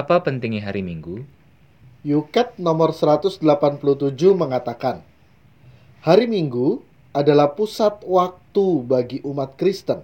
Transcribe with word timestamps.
Apa 0.00 0.24
pentingnya 0.24 0.64
hari 0.64 0.80
Minggu? 0.80 1.28
Yuket 2.08 2.56
nomor 2.56 2.96
187 2.96 3.44
mengatakan, 4.32 5.04
Hari 6.00 6.24
Minggu 6.24 6.80
adalah 7.12 7.52
pusat 7.52 8.00
waktu 8.08 8.80
bagi 8.88 9.20
umat 9.28 9.60
Kristen. 9.60 10.00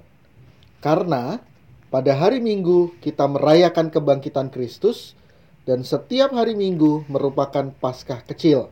Karena 0.85 1.41
pada 1.89 2.13
hari 2.13 2.45
Minggu 2.45 2.93
kita 3.01 3.25
merayakan 3.25 3.89
kebangkitan 3.89 4.53
Kristus 4.53 5.17
dan 5.65 5.81
setiap 5.81 6.29
hari 6.37 6.53
Minggu 6.53 7.09
merupakan 7.09 7.73
Paskah 7.81 8.21
kecil. 8.29 8.69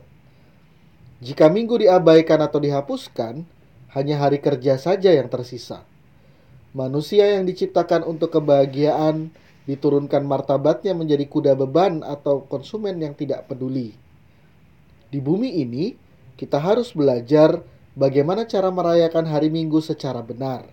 Jika 1.25 1.49
Minggu 1.49 1.81
diabaikan 1.81 2.37
atau 2.37 2.61
dihapuskan, 2.61 3.49
hanya 3.97 4.21
hari 4.21 4.37
kerja 4.37 4.77
saja 4.77 5.09
yang 5.09 5.33
tersisa. 5.33 5.89
Manusia 6.77 7.33
yang 7.33 7.49
diciptakan 7.49 8.05
untuk 8.05 8.29
kebahagiaan 8.29 9.33
diturunkan 9.65 10.21
martabatnya 10.21 10.93
menjadi 10.93 11.25
kuda 11.25 11.53
beban 11.57 12.05
atau 12.05 12.45
konsumen 12.45 13.01
yang 13.01 13.17
tidak 13.17 13.49
peduli. 13.49 13.97
Di 15.09 15.17
bumi 15.21 15.61
ini, 15.61 15.97
kita 16.37 16.61
harus 16.61 16.93
belajar 16.93 17.61
bagaimana 17.97 18.45
cara 18.45 18.69
merayakan 18.69 19.25
hari 19.25 19.49
Minggu 19.49 19.81
secara 19.81 20.21
benar. 20.21 20.69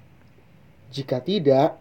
Jika 0.92 1.24
tidak, 1.24 1.80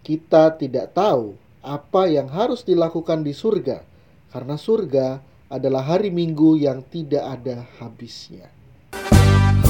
kita 0.00 0.56
tidak 0.56 0.96
tahu 0.96 1.36
apa 1.60 2.08
yang 2.08 2.32
harus 2.32 2.64
dilakukan 2.64 3.20
di 3.20 3.36
surga, 3.36 3.84
karena 4.32 4.56
surga 4.56 5.20
adalah 5.52 5.84
hari 5.84 6.08
Minggu 6.08 6.56
yang 6.56 6.80
tidak 6.88 7.20
ada 7.20 7.68
habisnya. 7.82 8.48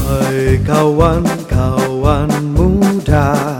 Hai 0.01 0.59
kawan-kawan 0.63 2.31
muda 2.55 3.59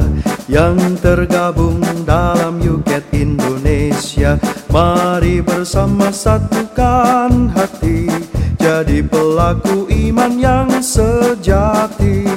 yang 0.51 0.75
tergabung 0.99 1.79
dalam 2.03 2.59
Yuket 2.59 3.07
Indonesia 3.15 4.35
Mari 4.67 5.39
bersama 5.39 6.11
satukan 6.11 7.47
hati 7.55 8.11
Jadi 8.59 8.99
pelaku 8.99 9.87
iman 9.87 10.35
yang 10.35 10.67
sejati 10.83 12.27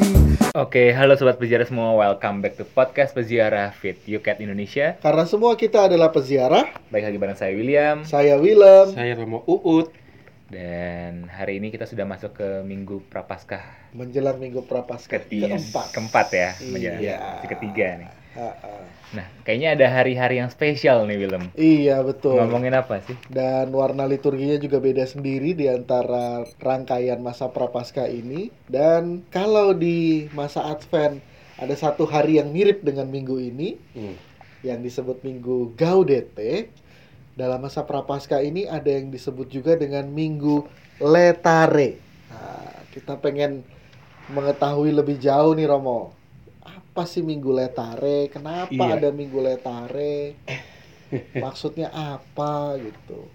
Oke, 0.54 0.94
halo 0.94 1.18
sobat 1.18 1.34
peziarah 1.42 1.66
semua, 1.66 1.98
welcome 1.98 2.38
back 2.38 2.54
to 2.54 2.62
podcast 2.62 3.10
Peziarah 3.10 3.74
Fit 3.74 3.98
Yuket 4.06 4.38
Indonesia. 4.38 4.94
Karena 5.02 5.26
semua 5.26 5.58
kita 5.58 5.90
adalah 5.90 6.14
peziarah, 6.14 6.70
Baik 6.94 7.10
lagi 7.10 7.18
bareng 7.18 7.34
saya 7.34 7.52
William 7.58 8.06
saya 8.06 8.38
Willem, 8.38 8.94
Saya 8.94 9.18
Romo 9.18 9.42
Uut. 9.50 10.03
Dan 10.54 11.26
hari 11.26 11.58
ini 11.58 11.68
kita 11.68 11.82
sudah 11.82 12.06
masuk 12.06 12.38
ke 12.38 12.62
Minggu 12.62 13.02
Prapaskah 13.10 13.90
menjelang 13.90 14.38
Minggu 14.38 14.62
Prapaskah 14.62 15.18
ketiga, 15.18 15.58
keempat. 15.58 15.86
keempat 15.90 16.26
ya, 16.30 16.50
Iya. 16.54 16.70
menjelang 16.70 17.02
yang 17.02 17.50
ketiga 17.50 17.86
nih. 17.98 18.10
Ah, 18.34 18.50
ah. 18.66 18.82
Nah, 19.14 19.26
kayaknya 19.42 19.78
ada 19.78 19.86
hari-hari 19.90 20.42
yang 20.42 20.50
spesial 20.50 21.06
nih 21.06 21.18
Willem. 21.18 21.54
Iya 21.54 22.02
betul. 22.02 22.34
Ngomongin 22.34 22.74
apa 22.74 22.98
sih? 23.00 23.14
Dan 23.30 23.70
warna 23.70 24.06
liturginya 24.06 24.58
juga 24.58 24.78
beda 24.78 25.06
sendiri 25.06 25.54
di 25.54 25.70
antara 25.70 26.42
rangkaian 26.58 27.22
masa 27.22 27.46
Prapaskah 27.46 28.10
ini. 28.10 28.50
Dan 28.66 29.22
kalau 29.30 29.70
di 29.70 30.26
masa 30.34 30.66
Advent 30.66 31.22
ada 31.54 31.74
satu 31.74 32.06
hari 32.06 32.42
yang 32.42 32.50
mirip 32.50 32.82
dengan 32.82 33.06
minggu 33.06 33.38
ini 33.38 33.78
Hmm. 33.94 34.18
yang 34.66 34.82
disebut 34.82 35.22
Minggu 35.22 35.70
Gaudete. 35.74 36.74
Dalam 37.34 37.66
masa 37.66 37.82
Prapaskah 37.82 38.46
ini 38.46 38.62
ada 38.62 38.86
yang 38.86 39.10
disebut 39.10 39.50
juga 39.50 39.74
dengan 39.74 40.06
Minggu 40.06 40.62
Letare. 41.02 41.98
Nah, 42.30 42.78
kita 42.94 43.18
pengen 43.18 43.66
mengetahui 44.30 44.94
lebih 44.94 45.18
jauh 45.18 45.50
nih 45.58 45.66
Romo. 45.66 46.14
Apa 46.62 47.02
sih 47.10 47.26
Minggu 47.26 47.50
Letare? 47.50 48.30
Kenapa 48.30 48.70
Iya. 48.70 49.02
ada 49.02 49.10
Minggu 49.10 49.42
Letare? 49.42 50.38
Maksudnya 51.44 51.90
apa 51.90 52.78
gitu? 52.78 53.26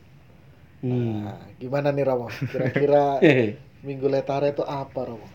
Hmm. 0.79 1.27
Nah, 1.27 1.43
gimana 1.59 1.91
nih 1.91 2.07
Romo? 2.07 2.31
Kira-kira 2.31 3.19
Minggu 3.87 4.07
Letare 4.07 4.55
itu 4.55 4.63
apa 4.63 5.11
Romo? 5.11 5.27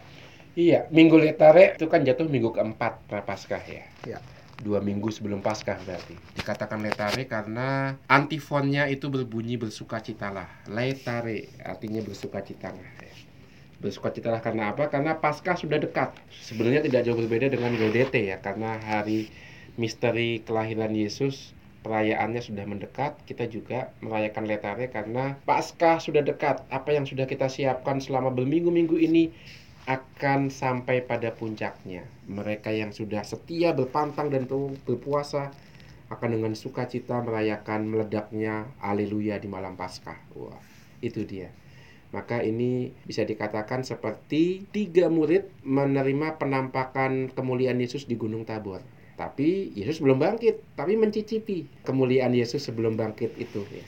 Iya, 0.56 0.88
Minggu 0.88 1.20
Letare 1.20 1.76
itu 1.76 1.84
kan 1.84 2.00
jatuh 2.00 2.24
minggu 2.32 2.48
keempat 2.48 3.12
Prapaskah 3.12 3.60
ya. 3.68 3.84
Iya. 4.08 4.18
Dua 4.64 4.80
minggu 4.80 5.12
sebelum 5.12 5.44
Paskah 5.44 5.76
berarti. 5.84 6.16
Dikatakan 6.40 6.80
Letare 6.80 7.28
karena 7.28 8.00
antifonnya 8.08 8.88
itu 8.88 9.12
berbunyi 9.12 9.60
bersukacitalah. 9.60 10.48
Letare 10.72 11.52
artinya 11.60 12.00
bersukacitalah. 12.00 12.80
Ya. 12.80 13.12
Bersukacitalah 13.84 14.40
karena 14.40 14.72
apa? 14.72 14.88
Karena 14.88 15.20
Paskah 15.20 15.60
sudah 15.60 15.76
dekat. 15.76 16.16
Sebenarnya 16.32 16.80
tidak 16.80 17.04
jauh 17.04 17.20
berbeda 17.20 17.52
dengan 17.52 17.76
Gaudete 17.76 18.24
ya, 18.24 18.40
karena 18.40 18.80
hari 18.80 19.28
misteri 19.76 20.40
kelahiran 20.40 20.96
Yesus 20.96 21.52
perayaannya 21.84 22.40
sudah 22.40 22.64
mendekat, 22.64 23.20
kita 23.28 23.44
juga 23.44 23.92
merayakan 24.00 24.48
Letare 24.48 24.88
karena 24.88 25.36
Paskah 25.44 26.00
sudah 26.00 26.24
dekat. 26.24 26.64
Apa 26.72 26.96
yang 26.96 27.04
sudah 27.04 27.28
kita 27.28 27.52
siapkan 27.52 28.00
selama 28.00 28.32
berminggu-minggu 28.32 28.96
ini 28.96 29.28
akan 29.84 30.48
sampai 30.48 31.04
pada 31.04 31.32
puncaknya. 31.36 32.08
Mereka 32.24 32.72
yang 32.72 32.96
sudah 32.96 33.20
setia 33.20 33.76
berpantang 33.76 34.32
dan 34.32 34.48
ber- 34.48 34.76
berpuasa 34.88 35.52
akan 36.08 36.30
dengan 36.40 36.52
sukacita 36.56 37.20
merayakan 37.20 37.88
meledaknya 37.88 38.68
Haleluya 38.80 39.36
di 39.36 39.48
malam 39.48 39.76
Paskah. 39.76 40.16
Wah, 40.36 40.56
itu 41.04 41.24
dia. 41.28 41.52
Maka 42.14 42.40
ini 42.46 42.94
bisa 43.04 43.26
dikatakan 43.26 43.82
seperti 43.82 44.70
tiga 44.70 45.10
murid 45.10 45.50
menerima 45.66 46.38
penampakan 46.38 47.34
kemuliaan 47.34 47.82
Yesus 47.82 48.06
di 48.06 48.14
Gunung 48.14 48.46
Tabor. 48.46 48.80
Tapi 49.18 49.74
Yesus 49.74 49.98
belum 49.98 50.22
bangkit, 50.22 50.78
tapi 50.78 50.94
mencicipi 50.94 51.66
kemuliaan 51.82 52.30
Yesus 52.34 52.66
sebelum 52.66 52.94
bangkit 52.94 53.34
itu 53.36 53.66
ya. 53.66 53.84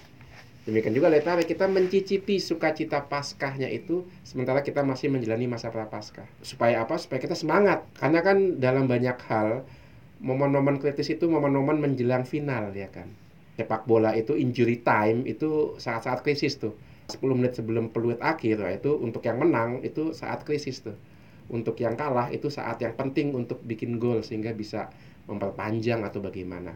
Demikian 0.66 0.98
juga 0.98 1.06
letare 1.06 1.46
kita 1.46 1.70
mencicipi 1.70 2.42
sukacita 2.42 3.06
Paskahnya 3.06 3.70
itu 3.70 4.02
sementara 4.26 4.66
kita 4.66 4.82
masih 4.82 5.14
menjalani 5.14 5.46
masa 5.46 5.70
prapaskah. 5.70 6.26
Supaya 6.42 6.82
apa? 6.82 6.98
Supaya 6.98 7.22
kita 7.22 7.38
semangat. 7.38 7.86
Karena 7.94 8.18
kan 8.18 8.58
dalam 8.58 8.90
banyak 8.90 9.14
hal 9.30 9.62
momen-momen 10.18 10.82
kritis 10.82 11.06
itu 11.06 11.30
momen-momen 11.30 11.78
menjelang 11.78 12.26
final 12.26 12.74
ya 12.74 12.90
kan. 12.90 13.06
Sepak 13.54 13.86
bola 13.86 14.10
itu 14.18 14.34
injury 14.34 14.82
time 14.82 15.22
itu 15.30 15.78
saat-saat 15.78 16.26
krisis 16.26 16.58
tuh. 16.58 16.74
10 17.14 17.22
menit 17.38 17.54
sebelum 17.54 17.94
peluit 17.94 18.18
akhir 18.18 18.58
itu 18.66 18.90
untuk 18.98 19.22
yang 19.22 19.38
menang 19.38 19.86
itu 19.86 20.10
saat 20.18 20.42
krisis 20.42 20.82
tuh. 20.82 20.98
Untuk 21.46 21.78
yang 21.78 21.94
kalah 21.94 22.26
itu 22.34 22.50
saat 22.50 22.82
yang 22.82 22.98
penting 22.98 23.38
untuk 23.38 23.62
bikin 23.62 24.02
gol 24.02 24.26
sehingga 24.26 24.50
bisa 24.50 24.90
memperpanjang 25.30 26.02
atau 26.02 26.18
bagaimana 26.18 26.74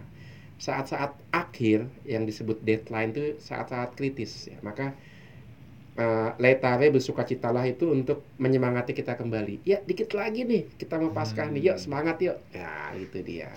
saat-saat 0.60 1.16
akhir 1.32 1.88
yang 2.04 2.28
disebut 2.28 2.60
deadline 2.60 3.16
itu 3.16 3.40
saat-saat 3.40 3.96
kritis 3.96 4.52
ya. 4.52 4.60
Maka 4.60 4.92
eh, 5.96 6.30
letare 6.36 6.92
bersukacitalah 6.92 7.64
itu 7.64 7.88
untuk 7.88 8.28
menyemangati 8.36 8.92
kita 8.92 9.16
kembali. 9.16 9.64
Ya, 9.64 9.80
dikit 9.80 10.12
lagi 10.12 10.44
nih 10.44 10.68
kita 10.76 11.00
mau 11.00 11.10
paskah 11.16 11.48
nih. 11.48 11.72
Yuk, 11.72 11.76
semangat 11.80 12.20
yuk. 12.20 12.36
Ya, 12.52 12.92
itu 12.92 13.24
dia. 13.24 13.48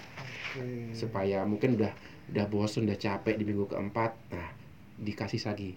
Hmm. 0.56 0.96
Supaya 0.96 1.44
mungkin 1.44 1.76
udah 1.76 1.92
udah 2.32 2.46
bosan, 2.48 2.88
udah 2.88 2.96
capek 2.96 3.36
di 3.36 3.44
minggu 3.44 3.68
keempat. 3.68 4.12
Nah, 4.32 4.50
dikasih 4.98 5.44
lagi. 5.44 5.76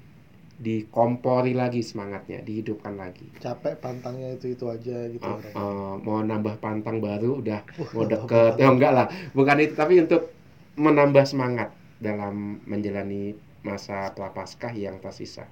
Dikompori 0.56 1.52
lagi 1.52 1.84
semangatnya, 1.84 2.40
dihidupkan 2.40 2.96
lagi. 2.96 3.28
Capek 3.36 3.76
pantangnya 3.76 4.32
itu 4.38 4.56
itu 4.56 4.64
aja 4.70 5.04
gitu. 5.10 5.20
Romo. 5.26 5.42
eh, 5.52 5.94
mau 6.06 6.22
nambah 6.24 6.62
pantang 6.62 7.02
baru 7.02 7.42
udah 7.42 7.60
mau 7.92 8.06
deket 8.08 8.56
ya 8.62 8.70
enggak 8.72 8.92
lah 8.94 9.06
bukan 9.36 9.56
itu 9.60 9.74
tapi 9.76 10.00
untuk 10.00 10.35
menambah 10.76 11.24
semangat 11.32 11.68
dalam 12.06 12.60
menjalani 12.70 13.34
masa 13.66 14.12
prapaskah 14.16 14.72
yang 14.76 14.96
tersisa 15.04 15.44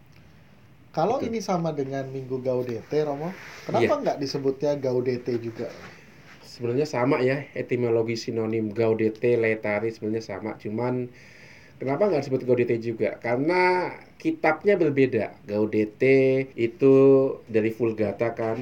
Kalau 0.95 1.19
Betul. 1.19 1.35
ini 1.35 1.41
sama 1.43 1.75
dengan 1.75 2.07
Minggu 2.07 2.39
Gaudete, 2.39 3.03
Romo, 3.03 3.31
kenapa 3.67 3.99
Iya. 3.99 4.03
nggak 4.03 4.19
disebutnya 4.23 4.71
Gaudete 4.79 5.35
juga? 5.43 5.67
sebenarnya 6.53 6.87
sama 6.87 7.17
ya 7.25 7.37
etimologi 7.61 8.15
sinonim 8.15 8.71
gaudete 8.71 9.35
letare 9.45 9.89
sebenarnya 9.91 10.23
sama 10.31 10.51
cuman 10.63 10.95
kenapa 11.81 12.03
nggak 12.09 12.23
disebut 12.25 12.43
gaudete 12.49 12.77
juga 12.89 13.09
karena 13.19 13.91
kitabnya 14.23 14.75
berbeda 14.83 15.25
gaudete 15.51 16.17
itu 16.67 16.95
dari 17.51 17.71
vulgata 17.79 18.29
kan 18.41 18.59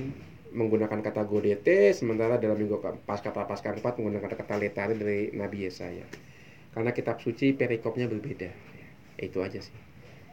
menggunakan 0.58 1.00
kata 1.06 1.22
gaudete 1.30 1.92
sementara 1.98 2.34
dalam 2.40 2.56
minggu 2.60 2.76
pasca 3.08 3.30
prapaskah 3.36 3.72
keempat 3.76 3.94
menggunakan 4.00 4.30
kata 4.40 4.54
letare 4.62 4.94
dari 4.96 5.20
Nabi 5.40 5.68
Yesaya 5.68 6.06
karena 6.72 6.90
kitab 6.90 7.20
suci 7.20 7.52
perikopnya 7.52 8.08
berbeda 8.08 8.50
Ya, 9.12 9.28
itu 9.28 9.38
aja 9.38 9.60
sih 9.60 9.76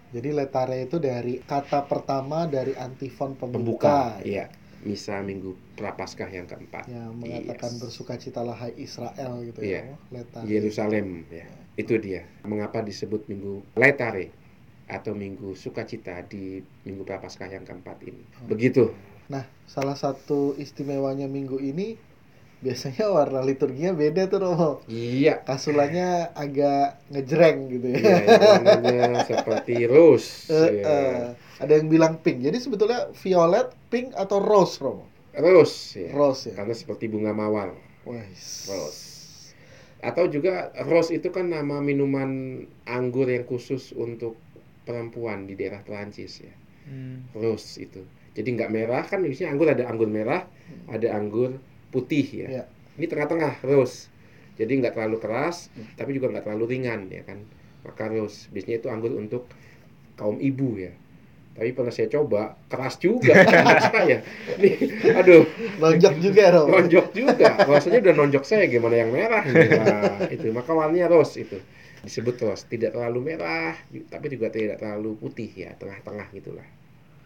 Jadi 0.10 0.34
letare 0.34 0.90
itu 0.90 0.98
dari 0.98 1.38
kata 1.38 1.86
pertama 1.86 2.50
dari 2.50 2.74
antifon 2.74 3.38
pembuka, 3.38 3.60
pembuka 3.62 3.98
iya 4.26 4.50
misa 4.80 5.20
minggu 5.20 5.76
prapaskah 5.76 6.32
yang 6.32 6.48
keempat 6.48 6.88
yang 6.88 7.12
mengatakan 7.14 7.76
Yes. 7.76 7.80
bersukacitalah 7.84 8.56
hai 8.58 8.74
Israel 8.80 9.44
gitu 9.44 9.60
Iya. 9.62 9.82
ya, 9.84 9.96
letare. 10.10 10.46
Yerusalem 10.48 11.28
ya. 11.28 11.46
Itu 11.76 12.00
dia. 12.00 12.24
Mengapa 12.44 12.80
disebut 12.80 13.28
minggu 13.28 13.60
Letare 13.76 14.32
atau 14.88 15.12
minggu 15.14 15.54
sukacita 15.54 16.24
di 16.26 16.64
minggu 16.84 17.04
Prapaskah 17.04 17.48
yang 17.48 17.64
keempat 17.64 18.02
ini. 18.04 18.24
Hmm. 18.24 18.48
Begitu. 18.48 18.90
Nah, 19.30 19.44
salah 19.64 19.94
satu 19.94 20.56
istimewanya 20.56 21.28
minggu 21.30 21.60
ini 21.62 22.00
biasanya 22.60 23.08
warna 23.08 23.40
liturginya 23.40 23.96
beda 23.96 24.28
tuh 24.28 24.40
Romo. 24.44 24.72
Iya. 24.92 25.44
Kasulanya 25.48 26.36
agak 26.36 27.00
ngejreng 27.08 27.72
gitu 27.72 27.88
ya. 27.96 28.00
Iya, 28.00 28.16
yang 28.20 28.64
warnanya 28.68 29.24
seperti 29.24 29.74
rose. 29.88 30.52
Iya. 30.52 30.84
eh, 30.84 31.24
ada 31.64 31.74
yang 31.80 31.88
bilang 31.88 32.20
pink. 32.20 32.44
Jadi 32.44 32.60
sebetulnya 32.60 33.08
violet, 33.16 33.72
pink 33.88 34.12
atau 34.12 34.44
rose 34.44 34.76
Romo? 34.84 35.08
Rose. 35.40 35.96
ya. 35.96 36.12
Rose 36.12 36.52
ya. 36.52 36.60
Karena 36.60 36.76
seperti 36.76 37.08
bunga 37.08 37.32
mawar. 37.32 37.72
Wah. 38.04 38.28
Rose. 38.68 39.08
Atau 40.00 40.32
juga 40.32 40.72
rose 40.88 41.16
itu 41.16 41.32
kan 41.32 41.52
nama 41.52 41.80
minuman 41.84 42.64
anggur 42.88 43.28
yang 43.28 43.44
khusus 43.48 43.92
untuk 43.96 44.36
perempuan 44.88 45.48
di 45.48 45.56
daerah 45.56 45.80
Perancis 45.84 46.44
ya. 46.44 46.54
Hmm. 46.88 47.24
Rose 47.36 47.80
itu. 47.80 48.04
Jadi 48.36 48.56
nggak 48.56 48.72
merah 48.72 49.04
kan 49.04 49.20
biasanya 49.20 49.52
anggur 49.52 49.68
ada 49.68 49.84
anggur 49.88 50.08
merah, 50.08 50.48
ada 50.88 51.12
anggur 51.12 51.60
putih 51.90 52.26
ya. 52.26 52.48
Iya. 52.48 52.64
Ini 53.00 53.06
tengah-tengah 53.08 53.64
rose. 53.64 54.12
Jadi 54.60 54.84
nggak 54.84 54.94
terlalu 55.00 55.18
keras, 55.24 55.72
tapi 55.96 56.20
juga 56.20 56.28
nggak 56.36 56.44
terlalu 56.44 56.66
ringan 56.76 57.08
ya 57.08 57.24
kan. 57.24 57.40
Maka 57.88 58.12
rose 58.12 58.52
biasanya 58.52 58.84
itu 58.84 58.88
anggur 58.92 59.16
untuk 59.16 59.48
kaum 60.20 60.36
ibu 60.38 60.76
ya. 60.76 60.92
Tapi 61.56 61.76
pernah 61.76 61.92
saya 61.92 62.08
coba 62.08 62.56
keras 62.72 62.96
juga 63.00 63.36
kan 63.48 63.92
saya. 63.92 64.24
Nih, 64.60 64.76
aduh, 65.12 65.44
Lonjok 65.80 66.16
juga 66.24 66.56
Romo. 66.56 66.72
nonjok 66.80 67.08
juga. 67.12 67.56
Rasanya 67.68 68.00
udah 68.00 68.14
nonjok 68.16 68.44
saya 68.48 68.64
gimana 68.68 68.96
yang 68.96 69.12
merah. 69.12 69.44
Nah, 69.80 70.28
itu 70.32 70.52
maka 70.56 70.72
warnanya 70.72 71.12
rose 71.12 71.40
itu 71.40 71.60
disebut 72.04 72.36
rose. 72.44 72.64
Tidak 72.64 72.96
terlalu 72.96 73.36
merah, 73.36 73.76
tapi 74.08 74.32
juga 74.32 74.48
tidak 74.52 74.80
terlalu 74.80 75.20
putih 75.20 75.52
ya, 75.52 75.76
tengah-tengah 75.76 76.32
gitulah. 76.32 76.64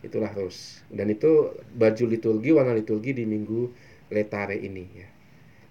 Itulah 0.01 0.33
rose. 0.33 0.81
Dan 0.89 1.13
itu 1.13 1.53
baju 1.77 2.03
liturgi 2.09 2.49
warna 2.53 2.73
liturgi 2.73 3.13
di 3.13 3.25
minggu 3.29 3.69
letare 4.13 4.55
ini 4.55 4.85
ya. 4.93 5.09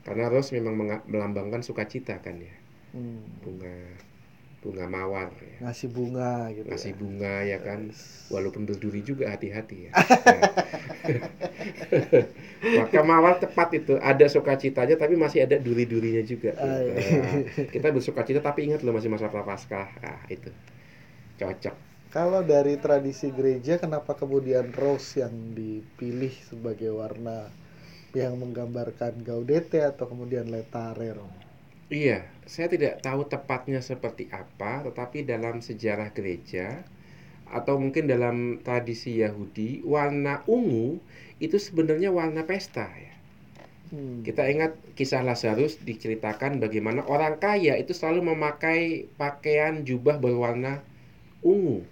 Karena 0.03 0.27
rose 0.27 0.51
memang 0.59 0.75
melambangkan 1.07 1.63
sukacita 1.63 2.19
kan 2.19 2.43
ya, 2.43 2.55
Hmm. 2.91 3.23
bunga 3.41 3.71
bunga 4.63 4.87
mawar 4.87 5.31
ya. 5.39 5.59
Ngasih 5.67 5.89
bunga 5.91 6.51
gitu. 6.55 6.67
Ngasih 6.71 6.93
ya. 6.95 6.99
bunga 6.99 7.35
ya 7.47 7.59
kan, 7.63 7.81
walaupun 8.31 8.63
berduri 8.67 9.03
juga 9.07 9.31
hati-hati 9.31 9.89
ya. 9.89 9.91
Nah. 11.03 12.79
Maka 12.87 13.01
mawar 13.03 13.43
tepat 13.43 13.75
itu 13.75 13.99
ada 13.99 14.27
sukacitanya 14.31 14.95
tapi 14.95 15.19
masih 15.19 15.43
ada 15.47 15.59
duri-durinya 15.59 16.23
juga. 16.23 16.55
Ah, 16.55 16.79
iya. 16.79 16.95
Nah, 17.19 17.35
kita 17.75 17.91
bersukacita 17.91 18.39
tapi 18.39 18.71
ingat 18.71 18.87
loh 18.87 18.95
masih 18.95 19.11
masa 19.11 19.27
prapaskah. 19.27 19.91
Nah, 19.99 20.23
itu 20.31 20.51
cocok. 21.43 21.75
Kalau 22.13 22.45
dari 22.45 22.77
tradisi 22.77 23.33
gereja, 23.33 23.81
kenapa 23.81 24.13
kemudian 24.15 24.71
rose 24.77 25.19
yang 25.25 25.33
dipilih 25.57 26.31
sebagai 26.45 26.93
warna 26.93 27.49
yang 28.13 28.37
menggambarkan 28.37 29.25
gaudete 29.25 29.81
atau 29.81 30.05
kemudian 30.09 30.49
letare 30.53 31.17
Romo? 31.17 31.41
Iya, 31.93 32.25
saya 32.49 32.73
tidak 32.73 33.05
tahu 33.05 33.29
tepatnya 33.29 33.85
seperti 33.85 34.29
apa, 34.33 34.81
tetapi 34.89 35.29
dalam 35.29 35.61
sejarah 35.61 36.09
gereja 36.17 36.81
atau 37.53 37.77
mungkin 37.77 38.09
dalam 38.09 38.65
tradisi 38.65 39.21
Yahudi, 39.21 39.85
warna 39.85 40.41
ungu 40.49 40.97
itu 41.37 41.61
sebenarnya 41.61 42.09
warna 42.09 42.49
pesta 42.49 42.89
ya. 42.89 43.13
Hmm. 43.93 44.25
Kita 44.25 44.49
ingat 44.49 44.73
kisah 44.97 45.21
Lazarus 45.21 45.77
diceritakan 45.85 46.65
bagaimana 46.65 47.05
orang 47.05 47.37
kaya 47.37 47.77
itu 47.77 47.93
selalu 47.93 48.33
memakai 48.33 49.13
pakaian 49.21 49.85
jubah 49.85 50.17
berwarna 50.17 50.81
ungu. 51.45 51.85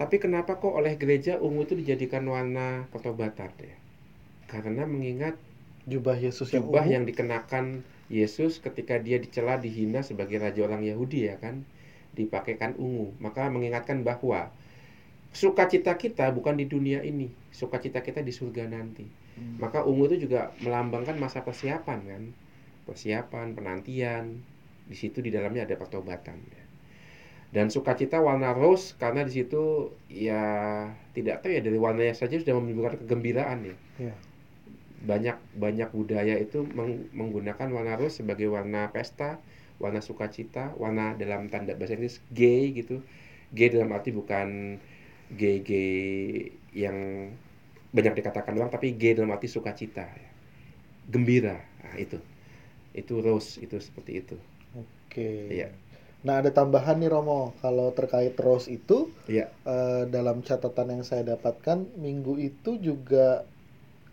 Tapi 0.00 0.16
kenapa 0.16 0.56
kok 0.56 0.72
oleh 0.72 0.96
gereja 0.96 1.36
ungu 1.36 1.68
itu 1.68 1.76
dijadikan 1.76 2.24
warna 2.24 2.88
pertobatan 2.88 3.52
ya? 3.60 3.81
Karena 4.52 4.84
mengingat 4.94 5.34
Jubah 5.92 6.14
Yesus 6.24 6.48
yang 6.54 6.64
jubah 6.68 6.84
ungu. 6.86 6.94
yang 6.94 7.04
dikenakan 7.10 7.64
Yesus 8.18 8.52
ketika 8.66 8.94
dia 9.06 9.18
dicela 9.24 9.54
dihina 9.64 10.00
sebagai 10.08 10.38
raja 10.44 10.60
orang 10.68 10.82
Yahudi 10.90 11.18
ya 11.30 11.36
kan 11.44 11.56
dipakaikan 12.18 12.72
ungu 12.84 13.06
maka 13.24 13.42
mengingatkan 13.54 13.98
bahwa 14.08 14.40
sukacita 15.42 15.92
kita 15.96 16.26
bukan 16.36 16.54
di 16.60 16.66
dunia 16.74 17.00
ini 17.02 17.26
sukacita 17.50 18.00
kita 18.06 18.20
di 18.22 18.32
surga 18.38 18.64
nanti 18.68 19.06
Hmm. 19.32 19.56
maka 19.64 19.80
ungu 19.88 20.12
itu 20.12 20.28
juga 20.28 20.52
melambangkan 20.60 21.16
masa 21.16 21.40
persiapan 21.40 21.98
kan 22.04 22.22
persiapan 22.84 23.56
penantian 23.56 24.24
di 24.84 24.92
situ 24.92 25.24
di 25.24 25.32
dalamnya 25.32 25.64
ada 25.64 25.80
pertobatan 25.80 26.36
ya. 26.52 26.64
dan 27.56 27.66
sukacita 27.72 28.20
warna 28.20 28.52
rose 28.52 28.92
karena 29.00 29.24
di 29.24 29.32
situ 29.32 29.88
ya 30.08 30.42
tidak 31.16 31.40
tahu 31.40 31.52
ya 31.56 31.60
dari 31.64 31.78
warnanya 31.80 32.12
saja 32.12 32.36
sudah 32.40 32.54
menimbulkan 32.60 33.00
kegembiraan 33.04 33.58
ya 33.72 33.76
Iya. 34.00 34.14
Banyak 35.10 35.36
banyak 35.64 35.88
budaya 35.98 36.34
itu 36.44 36.62
meng- 36.78 37.10
menggunakan 37.18 37.68
warna 37.76 37.94
rose 38.00 38.22
sebagai 38.22 38.46
warna 38.56 38.88
pesta 38.94 39.30
warna 39.82 40.00
sukacita 40.08 40.64
warna 40.78 41.18
dalam 41.18 41.50
tanda 41.52 41.74
bahasa 41.78 41.98
Inggris 41.98 42.22
gay 42.30 42.70
gitu 42.78 43.02
gay 43.56 43.68
dalam 43.74 43.90
arti 43.96 44.10
bukan 44.14 44.78
gay 45.40 45.56
gay 45.64 45.90
yang 46.72 46.96
banyak 47.92 48.14
dikatakan 48.24 48.56
orang 48.56 48.70
tapi 48.72 48.96
gay 48.96 49.12
dalam 49.12 49.32
arti 49.34 49.48
sukacita 49.50 50.04
ya. 50.06 50.30
gembira 51.12 51.58
nah, 51.84 51.96
itu 51.98 52.18
itu 52.96 53.14
rose 53.20 53.60
itu 53.64 53.76
seperti 53.80 54.12
itu 54.22 54.36
Oke. 54.72 55.52
Iya. 55.52 55.68
Nah 56.24 56.40
ada 56.40 56.48
tambahan 56.48 56.96
nih 57.02 57.12
Romo, 57.12 57.52
kalau 57.60 57.92
terkait 57.92 58.32
rose 58.40 58.72
itu 58.72 59.12
Iya. 59.28 59.44
eh, 59.68 60.04
dalam 60.08 60.40
catatan 60.40 60.88
yang 60.98 61.02
saya 61.04 61.22
dapatkan 61.36 61.78
minggu 62.00 62.40
itu 62.40 62.80
juga 62.80 63.44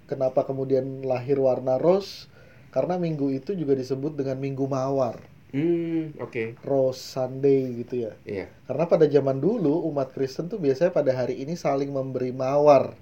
kenapa 0.09 0.41
kemudian 0.49 1.05
lahir 1.05 1.37
warna 1.37 1.77
rose? 1.77 2.25
Karena 2.73 2.97
minggu 2.97 3.29
itu 3.29 3.53
juga 3.53 3.77
disebut 3.77 4.17
dengan 4.17 4.37
minggu 4.41 4.65
mawar, 4.65 5.21
hmm 5.49 6.21
oke. 6.21 6.61
Rose 6.61 7.01
Sunday 7.01 7.81
gitu 7.81 8.05
ya. 8.09 8.13
iya. 8.25 8.45
Karena 8.69 8.85
pada 8.85 9.05
zaman 9.09 9.41
dulu 9.41 9.89
umat 9.89 10.13
Kristen 10.13 10.45
tuh 10.49 10.61
biasanya 10.61 10.93
pada 10.93 11.11
hari 11.13 11.41
ini 11.41 11.57
saling 11.57 11.89
memberi 11.89 12.29
mawar. 12.29 12.93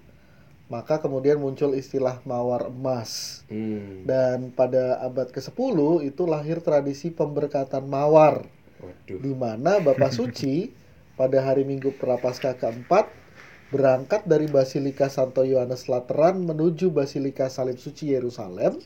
Maka 0.67 0.99
kemudian 0.99 1.39
muncul 1.39 1.79
istilah 1.79 2.19
mawar 2.27 2.67
emas. 2.67 3.43
hmm. 3.47 4.03
Dan 4.03 4.51
pada 4.51 4.99
abad 4.99 5.31
ke-10 5.31 5.79
itu 6.03 6.23
lahir 6.27 6.59
tradisi 6.59 7.07
pemberkatan 7.07 7.87
mawar. 7.87 8.43
Waduh. 8.83 9.19
Di 9.23 9.31
mana 9.31 9.79
Bapak 9.79 10.11
Suci 10.11 10.71
pada 11.19 11.39
hari 11.39 11.63
Minggu 11.63 11.95
Prapaskah 11.95 12.59
keempat 12.59 13.07
berangkat 13.67 14.23
dari 14.23 14.47
Basilika 14.47 15.11
Santo 15.11 15.43
Yohanes 15.43 15.91
Lateran 15.91 16.47
menuju 16.47 16.87
Basilika 16.91 17.51
Salib 17.51 17.79
Suci 17.79 18.15
Yerusalem. 18.15 18.79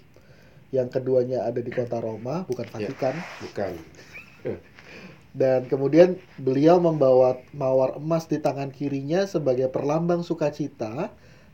Yang 0.71 1.01
keduanya 1.01 1.43
ada 1.43 1.59
di 1.59 1.67
kota 1.67 1.99
Roma, 1.99 2.47
bukan 2.47 2.63
Ya. 2.71 2.87
Vatikan. 2.87 3.15
bukan 3.43 3.73
Dan 5.31 5.67
kemudian 5.71 6.19
beliau 6.35 6.79
membawa 6.79 7.39
mawar 7.55 7.95
emas 7.95 8.27
di 8.27 8.35
tangan 8.39 8.67
kirinya 8.67 9.23
sebagai 9.23 9.71
perlambang 9.71 10.27
sukacita 10.27 11.07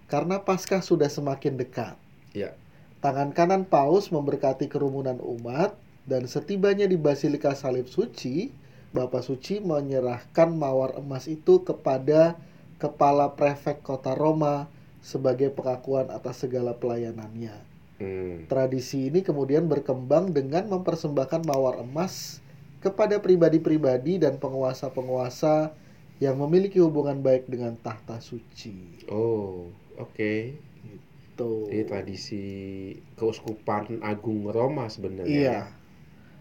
karena 0.10 0.42
Paskah 0.42 0.82
sudah 0.82 1.10
semakin 1.10 1.62
dekat. 1.62 1.94
Ya. 2.34 2.58
Tangan 3.02 3.34
kanan 3.38 3.70
Paus 3.70 4.10
memberkati 4.10 4.66
kerumunan 4.66 5.22
umat 5.22 5.78
dan 6.10 6.26
setibanya 6.26 6.90
di 6.90 6.98
Basilika 6.98 7.54
Salib 7.54 7.86
Suci, 7.86 8.50
Bapak 8.98 9.22
Suci 9.22 9.62
menyerahkan 9.62 10.50
mawar 10.58 10.98
emas 10.98 11.30
itu 11.30 11.62
kepada 11.62 12.34
kepala 12.78 13.34
prefek 13.34 13.82
kota 13.82 14.14
Roma 14.14 14.70
sebagai 15.02 15.50
pengakuan 15.54 16.10
atas 16.14 16.46
segala 16.46 16.74
pelayanannya. 16.78 17.56
hmm 18.02 18.50
Tradisi 18.52 19.10
ini 19.10 19.26
kemudian 19.26 19.66
berkembang 19.68 20.32
dengan 20.32 20.70
mempersembahkan 20.70 21.44
mawar 21.44 21.82
emas 21.82 22.40
kepada 22.80 23.18
pribadi-pribadi 23.18 24.22
dan 24.22 24.38
penguasa-penguasa 24.38 25.74
yang 26.22 26.38
memiliki 26.38 26.82
hubungan 26.82 27.22
baik 27.22 27.46
dengan 27.50 27.78
tahta 27.78 28.18
suci. 28.22 29.06
oh 29.10 29.70
oke 29.98 30.58
Tuh. 31.38 31.70
Ini 31.70 31.86
tradisi 31.86 32.46
keuskupan 33.14 34.02
agung 34.02 34.50
Roma 34.50 34.90
sebenarnya. 34.90 35.30
Iya, 35.30 35.54
ya? 35.54 35.64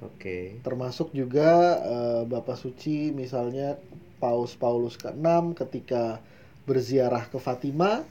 Oke. 0.05 0.61
termasuk 0.61 1.13
juga 1.17 1.81
eh, 1.81 2.23
Bapak 2.29 2.57
Suci 2.61 3.13
misalnya 3.17 3.81
Paus 4.17 4.57
Paulus 4.57 4.97
ke-6 4.97 5.55
ketika 5.57 6.19
berziarah 6.65 7.29
ke 7.29 7.39
Fatima 7.39 8.03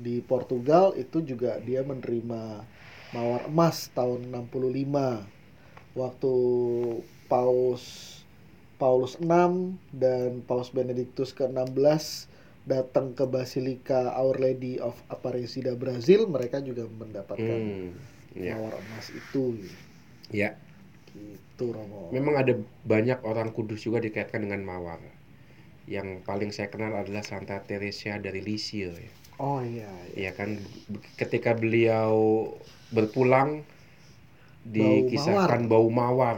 di 0.00 0.24
Portugal 0.24 0.96
itu 0.96 1.20
juga 1.20 1.60
dia 1.60 1.84
menerima 1.84 2.64
mawar 3.12 3.44
emas 3.50 3.90
tahun 3.92 4.30
65 4.32 5.26
waktu 5.98 6.34
Paus 7.28 7.84
Paulus 8.80 9.20
6 9.20 9.28
dan 9.92 10.40
Paus 10.48 10.72
Benediktus 10.72 11.36
ke-16 11.36 12.30
datang 12.64 13.12
ke 13.12 13.28
Basilika 13.28 14.16
Our 14.16 14.40
Lady 14.40 14.80
of 14.80 14.96
Aparecida 15.12 15.76
Brazil 15.76 16.24
mereka 16.24 16.64
juga 16.64 16.88
mendapatkan 16.88 17.60
Hmm. 17.60 17.92
Ya. 18.30 18.54
mawar 18.56 18.78
emas 18.78 19.10
itu 19.10 19.58
Ya. 20.30 20.54
gitu 21.10 21.74
Romo 21.74 22.08
Memang 22.14 22.38
ada 22.38 22.54
banyak 22.86 23.20
orang 23.26 23.50
kudus 23.50 23.82
juga 23.82 23.98
dikaitkan 23.98 24.46
dengan 24.46 24.62
mawar. 24.62 25.02
Yang 25.90 26.22
paling 26.22 26.54
saya 26.54 26.70
kenal 26.70 26.94
adalah 26.94 27.26
Santa 27.26 27.58
Teresa 27.66 28.14
dari 28.16 28.38
Lisieux. 28.40 28.94
Ya. 28.94 29.10
oh 29.42 29.58
iya, 29.58 29.90
iya. 30.14 30.30
Ya 30.30 30.32
kan 30.32 30.54
ketika 31.18 31.58
beliau 31.58 32.46
berpulang 32.92 33.66
dikisahkan 34.62 35.66
bau 35.66 35.88
mawar 35.88 36.36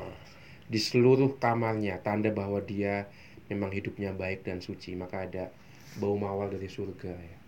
di 0.70 0.78
seluruh 0.78 1.36
kamarnya 1.36 1.98
tanda 2.00 2.30
bahwa 2.30 2.62
dia 2.62 3.10
memang 3.50 3.74
hidupnya 3.74 4.14
baik 4.14 4.46
dan 4.46 4.62
suci 4.62 4.94
maka 4.94 5.26
ada 5.26 5.50
bau 5.98 6.14
mawar 6.16 6.48
dari 6.48 6.70
surga 6.70 7.12
ya 7.12 7.38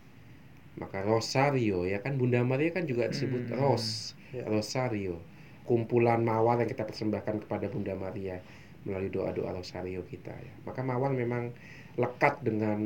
maka 0.75 1.07
rosario 1.07 1.87
ya 1.87 2.03
kan 2.03 2.19
Bunda 2.19 2.43
Maria 2.43 2.75
kan 2.75 2.85
juga 2.85 3.07
disebut 3.07 3.49
Hmm. 3.49 3.57
ros 3.57 4.13
Ya. 4.35 4.43
rosario 4.51 5.23
kumpulan 5.63 6.19
mawar 6.27 6.59
yang 6.59 6.67
kita 6.67 6.83
persembahkan 6.83 7.47
kepada 7.47 7.71
Bunda 7.71 7.95
Maria 7.95 8.43
melalui 8.83 9.09
doa-doa 9.09 9.55
rosario 9.55 10.03
kita 10.05 10.35
ya 10.35 10.55
maka 10.67 10.83
mawar 10.83 11.15
memang 11.15 11.55
lekat 12.03 12.35
dengan 12.43 12.81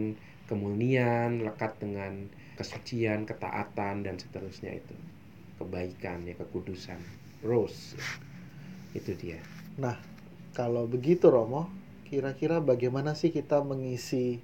kemurnian 0.48 1.30
lekat 1.46 1.72
dengan 1.82 2.12
kesucian 2.58 3.20
ketaatan 3.28 4.02
dan 4.06 4.14
seterusnya 4.22 4.72
itu 4.80 4.96
kebaikan 5.60 6.24
ya 6.28 6.34
kekudusan 6.38 7.00
rose 7.44 7.96
itu 8.96 9.12
dia 9.18 9.38
Kalau 10.58 10.84
begitu 10.90 11.30
Romo, 11.30 11.70
kira-kira 12.10 12.58
bagaimana 12.58 13.14
sih 13.14 13.30
kita 13.30 13.62
mengisi 13.62 14.42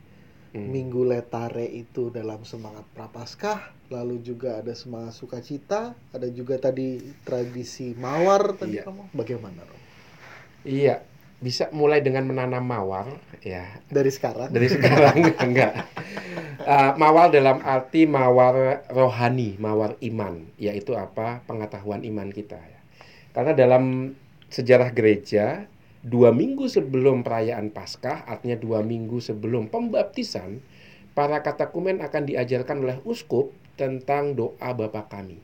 Hmm. 0.54 0.70
Minggu 0.70 1.02
Letare 1.02 1.66
itu 1.66 2.14
dalam 2.14 2.46
semangat 2.46 2.86
Prapaskah, 2.94 3.58
lalu 3.90 4.22
juga 4.22 4.62
ada 4.62 4.70
semangat 4.70 5.18
sukacita, 5.18 5.98
ada 6.14 6.28
juga 6.30 6.54
tadi 6.62 7.02
tradisi 7.26 7.90
mawar 7.98 8.54
tadi 8.54 8.78
Iya. 8.78 8.86
Romo. 8.86 9.04
Bagaimana 9.10 9.66
Romo? 9.66 9.82
Iya, 10.64 11.02
bisa 11.44 11.68
mulai 11.76 12.00
dengan 12.00 12.24
menanam 12.24 12.64
mawar 12.64 13.20
ya 13.44 13.68
Dari 13.92 14.08
sekarang? 14.08 14.48
dari 14.48 14.72
sekarang 14.72 15.16
enggak. 15.44 15.84
Eh, 16.64 16.92
mawar 16.96 17.28
dalam 17.28 17.60
arti 17.60 18.08
mawar 18.08 18.88
rohani, 18.88 19.60
mawar 19.60 20.00
iman, 20.00 20.48
yaitu 20.56 20.96
apa? 20.96 21.44
Pengetahuan 21.44 22.00
iman 22.08 22.32
kita 22.32 22.56
ya. 22.56 22.80
Karena 23.36 23.52
dalam 23.52 24.16
sejarah 24.48 24.88
gereja 24.96 25.68
dua 26.00 26.32
minggu 26.32 26.64
sebelum 26.64 27.20
perayaan 27.20 27.68
Paskah, 27.68 28.24
artinya 28.24 28.56
dua 28.56 28.80
minggu 28.80 29.20
sebelum 29.20 29.68
pembaptisan, 29.68 30.64
para 31.12 31.44
katakumen 31.44 32.00
akan 32.00 32.24
diajarkan 32.24 32.80
oleh 32.80 32.96
uskup 33.04 33.52
tentang 33.76 34.32
doa 34.32 34.72
Bapa 34.72 35.04
kami. 35.12 35.36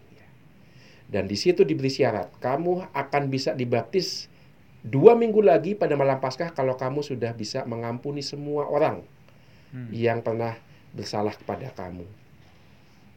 Dan 1.11 1.27
di 1.27 1.35
situ 1.35 1.67
diberi 1.67 1.91
syarat, 1.91 2.31
kamu 2.39 2.87
akan 2.95 3.23
bisa 3.29 3.53
dibaptis 3.53 4.31
dua 4.85 5.13
minggu 5.17 5.41
lagi 5.45 5.77
pada 5.77 5.95
malam 5.99 6.19
Paskah 6.21 6.53
kalau 6.57 6.77
kamu 6.77 7.05
sudah 7.05 7.33
bisa 7.37 7.65
mengampuni 7.69 8.25
semua 8.25 8.67
orang 8.69 9.05
Hmm. 9.71 9.87
yang 9.95 10.19
pernah 10.19 10.59
bersalah 10.91 11.31
kepada 11.31 11.71
kamu. 11.71 12.03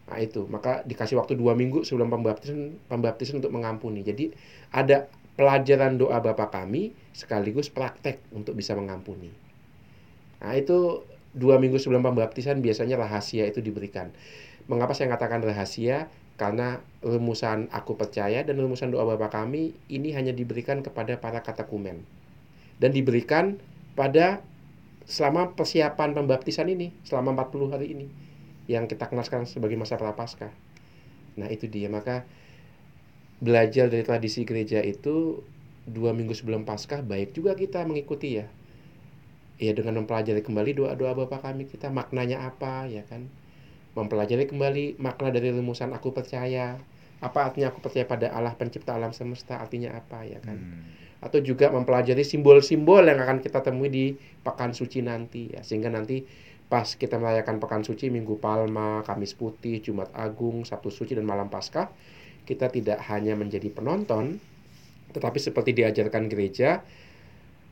Nah 0.06 0.18
itu, 0.22 0.46
maka 0.52 0.84
dikasih 0.86 1.18
waktu 1.18 1.34
dua 1.34 1.58
minggu 1.58 1.82
sebelum 1.88 2.12
pembaptisan, 2.14 2.78
pembaptisan 2.92 3.42
untuk 3.42 3.56
mengampuni. 3.56 4.06
Jadi 4.06 4.36
ada 4.70 5.10
pelajaran 5.34 5.98
doa 5.98 6.22
Bapa 6.22 6.54
kami 6.54 6.94
sekaligus 7.16 7.74
praktek 7.74 8.22
untuk 8.36 8.54
bisa 8.54 8.78
mengampuni. 8.78 9.34
Nah 10.44 10.54
itu 10.54 11.02
dua 11.34 11.58
minggu 11.58 11.82
sebelum 11.82 12.06
pembaptisan 12.06 12.62
biasanya 12.62 13.00
rahasia 13.02 13.50
itu 13.50 13.64
diberikan. 13.64 14.14
Mengapa 14.70 14.94
saya 14.94 15.10
katakan 15.16 15.42
rahasia? 15.42 16.12
Karena 16.34 16.82
rumusan 17.06 17.70
aku 17.70 17.94
percaya 17.94 18.42
dan 18.42 18.58
rumusan 18.58 18.90
doa 18.90 19.06
Bapa 19.06 19.30
kami 19.30 19.78
ini 19.88 20.16
hanya 20.18 20.34
diberikan 20.34 20.82
kepada 20.82 21.22
para 21.22 21.46
katakumen. 21.46 22.02
Dan 22.82 22.90
diberikan 22.90 23.62
pada 23.94 24.42
selama 25.06 25.54
persiapan 25.54 26.18
pembaptisan 26.18 26.68
ini, 26.72 26.90
selama 27.06 27.38
40 27.38 27.74
hari 27.74 27.88
ini 27.94 28.08
yang 28.66 28.88
kita 28.88 29.12
kenal 29.12 29.28
sekarang 29.28 29.46
sebagai 29.46 29.76
masa 29.76 30.00
prapaskah. 30.00 30.52
Nah, 31.36 31.52
itu 31.52 31.68
dia. 31.68 31.92
Maka 31.92 32.24
belajar 33.44 33.92
dari 33.92 34.08
tradisi 34.08 34.48
gereja 34.48 34.80
itu 34.80 35.44
dua 35.84 36.16
minggu 36.16 36.32
sebelum 36.32 36.64
Paskah 36.64 37.04
baik 37.04 37.36
juga 37.36 37.60
kita 37.60 37.84
mengikuti 37.84 38.40
ya. 38.40 38.48
Ya 39.60 39.76
dengan 39.76 40.04
mempelajari 40.04 40.40
kembali 40.40 40.80
doa-doa 40.80 41.14
Bapa 41.14 41.44
kami 41.44 41.68
kita 41.68 41.92
maknanya 41.92 42.48
apa 42.48 42.88
ya 42.88 43.04
kan. 43.04 43.28
Mempelajari 43.94 44.50
kembali 44.50 44.98
makna 44.98 45.30
dari 45.30 45.54
rumusan 45.54 45.94
aku 45.94 46.10
percaya. 46.14 46.78
Apa 47.24 47.48
artinya 47.48 47.72
aku 47.72 47.80
percaya 47.80 48.04
pada 48.04 48.34
Allah 48.36 48.52
pencipta 48.52 48.92
alam 48.92 49.16
semesta 49.16 49.56
artinya 49.56 49.96
apa 49.96 50.28
ya 50.28 50.44
kan 50.44 50.60
Hmm. 50.60 50.84
atau 51.24 51.40
juga 51.40 51.72
mempelajari 51.72 52.20
simbol-simbol 52.28 53.00
yang 53.08 53.16
akan 53.16 53.40
kita 53.40 53.64
temui 53.64 53.88
di 53.88 54.06
Pekan 54.44 54.76
Suci 54.76 55.00
nanti 55.00 55.48
ya 55.56 55.64
sehingga 55.64 55.88
nanti 55.88 56.28
pas 56.68 56.84
kita 57.00 57.16
merayakan 57.16 57.64
Pekan 57.64 57.88
Suci 57.88 58.12
Minggu 58.12 58.44
Palma, 58.44 59.08
Kamis 59.08 59.32
Putih, 59.32 59.80
Jumat 59.80 60.12
Agung, 60.12 60.68
Sabtu 60.68 60.92
Suci 60.92 61.16
dan 61.16 61.24
Malam 61.24 61.48
Paskah 61.48 61.88
kita 62.44 62.68
tidak 62.68 63.00
hanya 63.08 63.40
menjadi 63.40 63.72
penonton 63.72 64.36
tetapi 65.16 65.40
seperti 65.40 65.72
diajarkan 65.72 66.28
gereja 66.28 66.84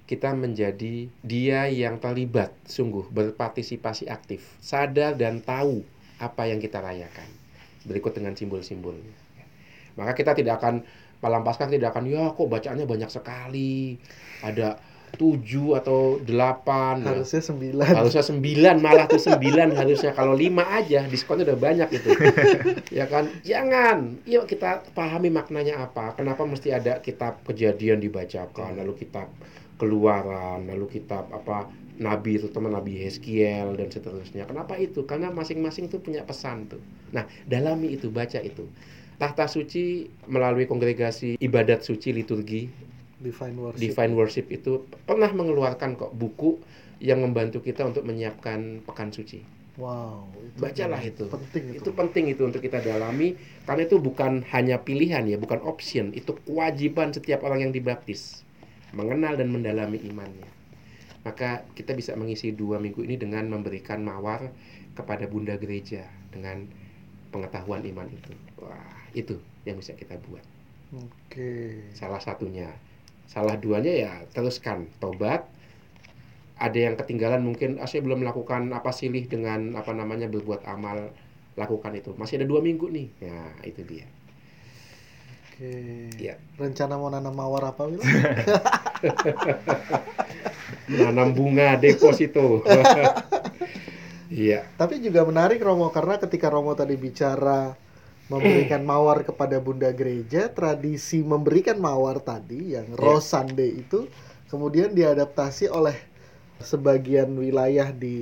kita 0.08 0.32
menjadi 0.32 1.12
dia 1.20 1.68
yang 1.68 2.00
terlibat 2.00 2.56
sungguh 2.63 3.12
berpartisipasi 3.12 4.08
aktif 4.08 4.48
sadar 4.63 5.12
dan 5.20 5.44
tahu 5.44 5.84
apa 6.22 6.46
yang 6.46 6.62
kita 6.62 6.78
rayakan. 6.78 7.28
Berikut 7.90 8.13
dengan 8.13 8.38
simbol-simbolnya. 8.38 9.18
Maka 9.98 10.13
kita 10.13 10.38
tidak 10.38 10.62
akan 10.62 10.86
malam 11.22 11.42
paskah 11.42 11.70
tidak 11.70 11.94
akan 11.94 12.06
ya 12.10 12.32
kok 12.32 12.48
bacaannya 12.48 12.86
banyak 12.86 13.10
sekali. 13.10 13.98
Ada 14.46 14.78
tujuh 15.18 15.75
atau 15.75 16.22
delapan. 16.24 17.04
Ya. 17.04 17.18
Harusnya 17.18 17.42
sembilan. 17.44 17.92
harusnya 18.00 18.24
sembilan 18.24 18.75
malah 18.80 19.06
tuh 19.10 19.20
sembilan. 19.20 19.75
Harusnya 19.75 20.16
kalau 20.16 20.38
lima 20.38 20.63
aja 20.72 21.04
diskonnya 21.10 21.51
udah 21.51 21.60
banyak 21.60 21.90
itu 21.92 22.10
ya 23.01 23.10
kan? 23.10 23.28
Jangan. 23.44 24.24
Yuk 24.30 24.48
kita 24.48 24.86
pahami 24.96 25.28
maknanya 25.34 25.84
apa. 25.84 26.16
Kenapa 26.16 26.48
mesti 26.48 26.72
ada 26.72 27.04
kitab 27.04 27.44
kejadian 27.44 28.00
dibacakan 28.00 28.78
lalu 28.80 29.04
kitab 29.04 29.28
keluaran 29.82 30.70
lalu 30.70 30.86
kitab 31.01 31.25
apa 31.34 31.66
nabi 32.01 32.41
terutama 32.41 32.74
nabi 32.74 32.98
Heskiel 32.98 33.77
dan 33.77 33.88
seterusnya 33.93 34.50
kenapa 34.50 34.75
itu 34.81 35.05
karena 35.05 35.29
masing-masing 35.29 35.88
tuh 35.88 36.01
punya 36.01 36.25
pesan 36.25 36.65
tuh 36.65 36.81
nah 37.13 37.29
dalami 37.46 37.93
itu 37.93 38.10
baca 38.10 38.41
itu 38.41 38.65
tahta 39.22 39.46
suci 39.46 40.10
melalui 40.25 40.65
kongregasi 40.65 41.38
ibadat 41.38 41.86
suci 41.86 42.10
liturgi 42.10 42.89
Divine 43.22 43.55
worship. 43.55 43.79
Divine 43.79 44.13
Worship 44.17 44.48
itu 44.50 44.72
pernah 45.05 45.29
mengeluarkan 45.29 45.93
kok 45.93 46.12
buku 46.17 46.58
yang 46.98 47.22
membantu 47.22 47.62
kita 47.62 47.86
untuk 47.86 48.01
menyiapkan 48.05 48.81
pekan 48.81 49.13
suci. 49.13 49.46
Wow. 49.77 50.27
Itu 50.36 50.60
Bacalah 50.62 51.01
itu. 51.01 51.25
Penting 51.29 51.63
itu. 51.77 51.81
Itu 51.86 51.91
penting 51.93 52.25
itu 52.34 52.41
untuk 52.43 52.62
kita 52.65 52.81
dalami 52.81 53.38
karena 53.70 53.81
itu 53.86 54.01
bukan 54.01 54.41
hanya 54.51 54.81
pilihan 54.81 55.24
ya, 55.29 55.38
bukan 55.38 55.62
option, 55.63 56.12
itu 56.17 56.36
kewajiban 56.43 57.13
setiap 57.13 57.46
orang 57.46 57.70
yang 57.70 57.74
dibaptis 57.74 58.41
mengenal 58.91 59.39
dan 59.39 59.48
mendalami 59.48 60.01
imannya. 60.03 60.50
Maka 61.22 61.66
kita 61.78 61.94
bisa 61.94 62.18
mengisi 62.18 62.54
dua 62.54 62.82
minggu 62.82 63.06
ini 63.06 63.18
dengan 63.18 63.46
memberikan 63.50 64.01
mawar 64.01 64.50
kepada 64.98 65.30
Bunda 65.30 65.54
Gereja 65.58 66.06
dengan 66.34 66.66
pengetahuan 67.30 67.86
iman 67.86 68.10
itu. 68.10 68.34
Wah, 68.58 69.06
itu 69.13 69.38
yang 69.63 69.78
bisa 69.78 69.94
kita 69.94 70.18
buat. 70.25 70.42
Oke. 70.92 71.88
salah 71.96 72.20
satunya 72.20 72.68
salah 73.24 73.56
duanya 73.56 73.96
ya 73.96 74.13
teruskan 74.36 74.92
tobat 75.00 75.48
ada 76.60 76.75
yang 76.75 77.00
ketinggalan 77.00 77.40
mungkin 77.40 77.80
ah, 77.80 77.88
saya 77.88 78.04
belum 78.04 78.28
melakukan 78.28 78.75
apa 78.75 78.92
silih 78.92 79.24
dengan 79.24 79.80
apa 79.80 79.96
namanya 79.96 80.28
berbuat 80.28 80.68
amal 80.68 81.16
lakukan 81.56 81.96
itu 81.96 82.12
masih 82.20 82.44
ada 82.44 82.48
dua 82.48 82.60
minggu 82.60 82.92
nih 82.92 83.08
ya 83.24 83.40
itu 83.63 83.82
dia 83.88 84.08
Oke. 85.51 86.10
Iya. 86.18 86.42
Rencana 86.58 86.98
mau 86.98 87.13
nanam 87.13 87.38
mawar 87.38 87.70
apa 87.70 87.86
Wil? 87.86 88.01
menanam 90.89 91.35
bunga 91.35 91.77
deposito 91.77 92.61
iya. 94.31 94.65
Tapi 94.79 95.03
juga 95.03 95.21
menarik 95.27 95.61
Romo 95.61 95.91
karena 95.91 96.17
ketika 96.17 96.47
Romo 96.50 96.73
tadi 96.73 96.95
bicara 96.95 97.75
memberikan 98.31 98.81
mawar 98.88 99.27
kepada 99.27 99.59
Bunda 99.59 99.91
Gereja, 99.91 100.47
tradisi 100.47 101.19
memberikan 101.19 101.75
mawar 101.75 102.23
tadi 102.23 102.79
yang 102.79 102.95
Rose 102.95 103.27
Sunday 103.27 103.83
itu 103.83 104.07
kemudian 104.47 104.95
diadaptasi 104.95 105.67
oleh 105.67 106.00
sebagian 106.63 107.27
wilayah 107.35 107.91
di 107.91 108.17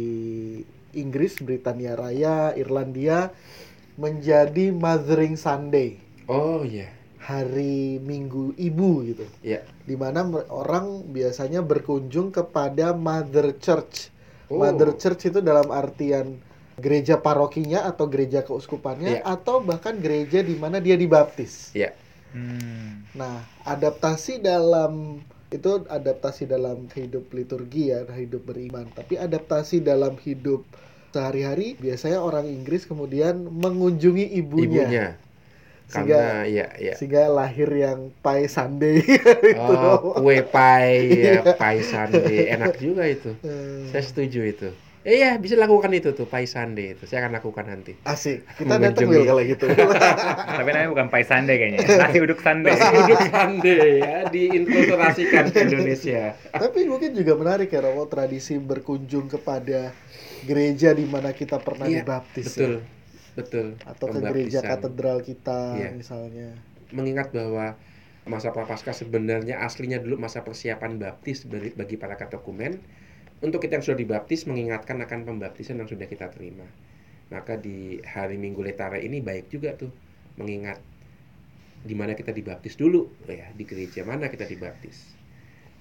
Inggris, 0.97 1.37
Britania 1.37 1.93
Raya, 1.93 2.57
Irlandia 2.57 3.29
menjadi 3.99 4.73
Mothering 4.73 5.37
Sunday, 5.37 6.01
oh 6.25 6.65
iya 6.65 6.99
hari 7.29 8.01
Minggu 8.01 8.57
Ibu 8.57 8.89
gitu. 9.05 9.25
Iya. 9.45 9.62
Di 9.86 9.93
mana 9.93 10.25
mer- 10.25 10.50
orang 10.50 11.05
biasanya 11.13 11.62
berkunjung 11.62 12.33
kepada 12.33 12.98
Mother 12.98 13.53
Church. 13.62 14.09
Oh. 14.50 14.57
Mother 14.57 14.98
Church 14.98 15.29
itu 15.29 15.38
dalam 15.39 15.69
artian 15.69 16.41
gereja 16.81 17.21
parokinya 17.21 17.86
atau 17.86 18.09
gereja 18.09 18.41
keuskupannya 18.41 19.21
Iya. 19.21 19.24
atau 19.29 19.62
bahkan 19.62 19.93
gereja 20.01 20.41
di 20.41 20.57
mana 20.57 20.81
dia 20.81 20.98
dibaptis. 20.98 21.69
iya 21.77 21.93
Hmm. 22.29 23.09
Nah, 23.17 23.41
adaptasi 23.65 24.38
dalam 24.38 25.17
itu 25.50 25.81
adaptasi 25.89 26.45
dalam 26.45 26.86
hidup 26.93 27.25
liturgi 27.33 27.89
ya, 27.89 28.05
hidup 28.05 28.45
beriman. 28.45 28.86
Tapi 28.93 29.17
adaptasi 29.17 29.81
dalam 29.81 30.13
hidup 30.21 30.62
sehari-hari 31.09 31.74
biasanya 31.81 32.21
orang 32.21 32.45
Inggris 32.45 32.86
kemudian 32.86 33.50
mengunjungi 33.50 34.29
ibunya. 34.38 34.86
ibunya 34.86 35.07
Karena 35.89 36.46
ya 36.46 36.69
ya. 36.77 36.93
sehingga 36.93 37.25
lahir 37.27 37.65
yang 37.67 38.13
Pai 38.22 38.46
Sunday 38.46 39.01
Oh, 39.58 40.22
kue 40.22 40.46
pai 40.46 41.10
ya, 41.10 41.41
pai 41.53 41.81
sundae 41.81 42.46
enak 42.48 42.77
juga 42.77 43.03
itu. 43.03 43.34
Eh, 43.41 43.86
Saya 43.89 44.05
setuju 44.05 44.46
itu. 44.46 44.69
Eh 45.00 45.15
ya, 45.17 45.39
bisa 45.39 45.55
lakukan 45.55 45.89
itu 45.89 46.12
tuh 46.12 46.27
pai 46.27 46.43
sundae 46.43 46.93
itu. 46.93 47.08
Saya 47.08 47.24
akan 47.24 47.34
lakukan 47.34 47.65
nanti. 47.65 47.96
asik 48.03 48.46
kita 48.60 48.75
datang 48.75 49.08
Mengunjungi. 49.08 49.10
Will 49.10 49.25
kalau 49.25 49.41
gitu 49.41 49.65
Tapi 49.65 50.67
namanya 50.67 50.89
bukan 50.91 51.08
pai 51.08 51.24
sande 51.24 51.53
kayaknya. 51.55 51.79
Nasi 51.88 52.17
uduk 52.19 52.39
sande. 52.39 52.69
Duduk 52.69 53.19
sundae 53.25 53.89
ya, 53.98 54.17
diinkulturasikan 54.29 55.50
ke 55.50 55.60
Indonesia. 55.65 56.36
tapi 56.51 56.86
mungkin 56.86 57.15
juga 57.15 57.34
menarik 57.34 57.72
ya 57.72 57.81
Romo 57.81 58.05
tradisi 58.05 58.60
berkunjung 58.60 59.25
kepada 59.27 59.96
gereja 60.41 60.91
di 60.91 61.03
mana 61.03 61.31
kita 61.31 61.58
pernah 61.58 61.84
Iya, 61.84 62.03
dibaptis 62.03 62.53
Betul. 62.53 62.72
ya. 62.77 62.99
Betul. 63.38 63.77
atau 63.86 64.05
ke 64.09 64.19
gereja 64.19 64.59
katedral 64.62 65.21
kita 65.21 65.77
Iya. 65.77 65.89
misalnya 65.93 66.50
mengingat 66.89 67.29
bahwa 67.29 67.77
masa 68.25 68.53
prapaskah 68.53 68.93
sebenarnya 68.93 69.62
aslinya 69.62 69.98
dulu 70.01 70.21
masa 70.21 70.45
persiapan 70.45 71.01
baptis 71.01 71.45
bagi, 71.50 71.74
bagi 71.74 71.95
para 71.98 72.13
katekumen 72.17 72.77
untuk 73.39 73.63
kita 73.63 73.79
yang 73.79 73.86
sudah 73.86 74.00
dibaptis 74.00 74.45
mengingatkan 74.45 75.00
akan 75.01 75.25
pembaptisan 75.25 75.79
yang 75.79 75.89
sudah 75.89 76.05
kita 76.05 76.29
terima 76.29 76.65
maka 77.29 77.57
di 77.57 78.01
hari 78.05 78.41
Minggu 78.41 78.62
Letare 78.65 79.01
ini 79.01 79.21
baik 79.21 79.53
juga 79.53 79.77
tuh 79.77 79.93
mengingat 80.38 80.81
di 81.79 81.95
mana 81.95 82.12
kita 82.17 82.36
dibaptis 82.36 82.75
dulu 82.75 83.07
ya 83.29 83.48
di 83.55 83.63
gereja 83.63 84.03
mana 84.03 84.27
kita 84.27 84.43
dibaptis 84.43 85.15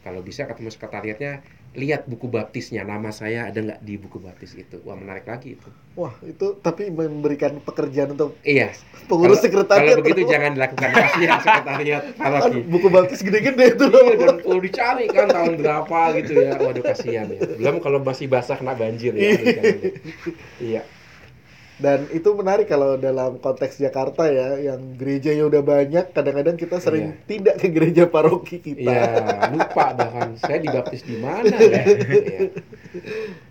kalau 0.06 0.22
bisa 0.22 0.46
ketemu 0.46 0.70
sekretariatnya 0.70 1.42
lihat 1.72 2.08
buku 2.08 2.26
baptisnya 2.26 2.82
nama 2.82 3.10
saya 3.10 3.46
ada 3.46 3.60
nggak 3.60 3.80
di 3.80 3.94
buku 3.96 4.16
baptis 4.18 4.56
itu 4.56 4.80
wah 4.82 4.96
menarik 4.96 5.28
lagi 5.28 5.54
itu 5.54 5.68
wah 5.94 6.16
itu 6.22 6.56
tapi 6.58 6.88
memberikan 6.88 7.60
pekerjaan 7.60 8.16
untuk 8.16 8.34
iya 8.42 8.72
pengurus 9.06 9.38
Kalau- 9.38 9.68
sekretariat 9.68 9.94
kalau 9.94 10.02
begitu 10.02 10.22
jangan 10.26 10.56
dilakukan 10.56 10.88
kasihan 10.96 11.38
sekretariat 11.38 12.02
Aduh, 12.02 12.16
paroki 12.18 12.58
buku 12.64 12.86
baptis 12.88 13.20
gede-gede 13.20 13.66
itu 13.76 13.86
Iya, 13.88 14.14
dan 14.16 14.36
perlu 14.40 14.60
dicari 14.60 15.04
kan 15.06 15.26
tahun 15.28 15.54
berapa 15.58 15.98
gitu 16.18 16.32
ya. 16.38 16.52
Waduh 16.56 16.84
kasihan 16.84 17.26
ya. 17.28 17.40
Belum 17.56 17.76
kalau 17.78 17.98
masih 18.00 18.26
basah 18.26 18.56
kena 18.56 18.72
banjir 18.72 19.12
ya. 19.12 19.30
Iya. 20.58 20.82
Dan 21.78 22.10
itu 22.10 22.34
menarik 22.34 22.66
kalau 22.66 22.98
dalam 22.98 23.38
konteks 23.38 23.78
Jakarta 23.78 24.26
ya, 24.26 24.58
yang 24.58 24.98
gerejanya 24.98 25.46
udah 25.46 25.62
banyak, 25.62 26.10
kadang-kadang 26.10 26.58
kita 26.58 26.82
sering 26.82 27.14
tidak 27.30 27.62
ke 27.62 27.70
gereja 27.70 28.10
paroki 28.10 28.58
kita. 28.58 28.82
Iya, 28.82 29.10
lupa 29.54 29.94
bahkan 29.94 30.34
saya 30.42 30.58
dibaptis 30.58 31.06
di 31.06 31.16
mana 31.22 31.54
ya. 31.54 31.82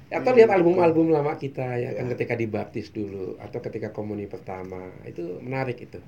Iya. 0.08 0.20
Atau 0.24 0.36
lihat 0.40 0.52
album-album 0.52 1.12
lama 1.12 1.36
kita 1.36 1.78
ya 1.78 1.92
kan 1.96 2.08
ketika 2.16 2.34
dibaptis 2.36 2.92
dulu 2.96 3.36
atau 3.40 3.60
ketika 3.64 3.92
komuni 3.96 4.28
pertama. 4.28 4.92
Itu 5.08 5.40
menarik 5.44 5.84
itu. 5.84 6.00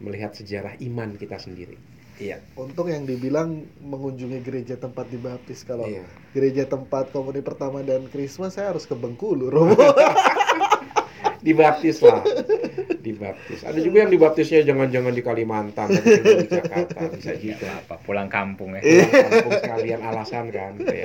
Melihat 0.00 0.32
sejarah 0.36 0.76
iman 0.80 1.16
kita 1.20 1.36
sendiri. 1.36 1.76
Iya. 2.20 2.44
Untung 2.52 2.92
yang 2.92 3.08
dibilang 3.08 3.64
mengunjungi 3.80 4.44
gereja 4.44 4.76
tempat 4.76 5.08
dibaptis. 5.08 5.64
Kalau 5.64 5.88
Iya. 5.88 6.04
gereja 6.36 6.68
tempat 6.68 7.12
komuni 7.16 7.40
pertama 7.40 7.80
dan 7.80 8.08
Krismas 8.12 8.60
saya 8.60 8.76
harus 8.76 8.84
ke 8.84 8.92
Bengkulu, 8.92 9.48
Romo. 9.48 9.76
Dibaptis 11.40 12.04
lah. 12.04 12.20
Dibaptis. 13.00 13.64
Ada 13.64 13.80
juga 13.80 14.04
yang 14.04 14.12
dibaptisnya 14.12 14.60
jangan-jangan 14.60 15.12
di 15.16 15.22
Kalimantan, 15.24 15.88
di 15.88 16.46
Jakarta 16.48 17.08
bisa 17.16 17.32
juga. 17.40 17.64
Nggak 17.64 17.76
apa, 17.88 17.94
pulang 18.04 18.28
kampung 18.28 18.76
ya. 18.76 18.82
pulang 18.84 19.10
kampung 19.10 19.52
sekalian 19.64 20.00
alasan 20.04 20.44
kan 20.52 20.76
ya. 20.84 21.04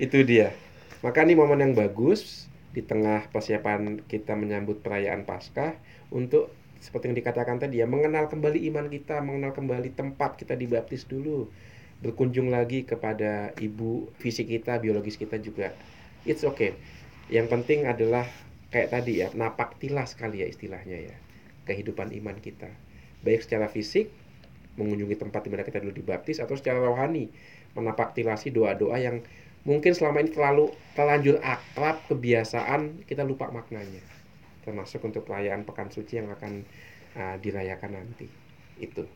itu 0.00 0.24
dia 0.24 0.54
maka 1.02 1.26
ini 1.26 1.34
momen 1.34 1.60
yang 1.60 1.74
bagus 1.74 2.46
di 2.72 2.80
tengah 2.80 3.28
persiapan 3.28 4.00
kita 4.06 4.32
menyambut 4.32 4.80
perayaan 4.80 5.28
Paskah 5.28 5.76
untuk 6.08 6.54
seperti 6.80 7.12
yang 7.12 7.18
dikatakan 7.18 7.60
tadi 7.60 7.82
ya 7.82 7.86
mengenal 7.86 8.26
kembali 8.30 8.64
iman 8.72 8.86
kita 8.88 9.20
mengenal 9.20 9.52
kembali 9.52 9.92
tempat 9.92 10.40
kita 10.40 10.56
dibaptis 10.56 11.04
dulu 11.04 11.50
berkunjung 12.02 12.50
lagi 12.50 12.82
kepada 12.82 13.54
ibu 13.60 14.10
fisik 14.18 14.50
kita 14.50 14.82
biologis 14.82 15.14
kita 15.20 15.38
juga 15.38 15.70
it's 16.26 16.42
okay 16.42 16.74
yang 17.30 17.46
penting 17.46 17.86
adalah 17.86 18.26
kayak 18.72 18.88
tadi 18.88 19.20
ya 19.20 19.28
napak 19.36 19.76
tilas 19.78 20.16
kali 20.16 20.42
ya 20.42 20.48
istilahnya 20.48 21.12
ya 21.12 21.16
kehidupan 21.68 22.10
iman 22.18 22.36
kita. 22.40 22.72
Baik 23.22 23.44
secara 23.44 23.70
fisik 23.70 24.10
mengunjungi 24.80 25.20
tempat 25.20 25.44
di 25.44 25.50
mana 25.52 25.62
kita 25.62 25.78
dulu 25.84 25.92
dibaptis 25.92 26.40
atau 26.40 26.56
secara 26.56 26.80
rohani 26.80 27.28
menapak 27.76 28.16
tilasi 28.16 28.48
doa-doa 28.48 28.96
yang 28.96 29.20
mungkin 29.68 29.92
selama 29.92 30.24
ini 30.24 30.32
terlalu 30.32 30.72
terlanjur 30.96 31.38
akrab 31.44 32.00
kebiasaan 32.08 33.04
kita 33.04 33.22
lupa 33.22 33.52
maknanya. 33.52 34.02
Termasuk 34.64 35.04
untuk 35.04 35.28
perayaan 35.28 35.68
pekan 35.68 35.92
suci 35.92 36.18
yang 36.18 36.32
akan 36.32 36.64
uh, 37.14 37.36
dirayakan 37.38 38.00
nanti. 38.00 38.26
Itu 38.80 39.06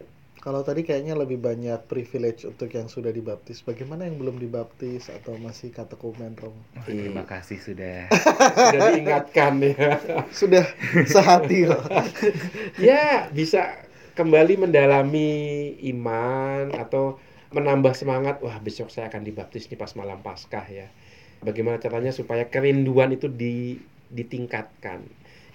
Kalau 0.47 0.63
tadi 0.63 0.87
kayaknya 0.87 1.19
lebih 1.19 1.43
banyak 1.43 1.91
privilege 1.91 2.47
untuk 2.47 2.71
yang 2.71 2.87
sudah 2.87 3.11
dibaptis. 3.11 3.67
Bagaimana 3.67 4.07
yang 4.07 4.15
belum 4.15 4.39
dibaptis 4.39 5.11
atau 5.11 5.35
masih 5.43 5.75
katekumen, 5.75 6.39
Romo? 6.39 6.55
Wah, 6.79 6.87
terima 6.87 7.27
kasih 7.27 7.59
sudah. 7.59 8.07
sudah 8.71 8.81
diingatkan 8.95 9.59
ya 9.59 9.99
Sudah 10.31 10.63
sehati 11.03 11.67
loh. 11.67 11.83
ya 12.79 13.27
bisa 13.35 13.75
kembali 14.15 14.71
mendalami 14.71 15.35
iman 15.91 16.71
atau 16.79 17.19
menambah 17.51 17.99
semangat 17.99 18.39
wah 18.39 18.63
besok 18.63 18.87
saya 18.87 19.11
akan 19.11 19.27
dibaptis 19.27 19.67
nih 19.67 19.79
pas 19.79 19.93
malam 19.99 20.23
paskah 20.23 20.67
ya 20.67 20.89
bagaimana 21.43 21.79
caranya 21.79 22.11
supaya 22.11 22.49
kerinduan 22.49 23.15
itu 23.15 23.31
di, 23.31 23.79
ditingkatkan 24.11 25.07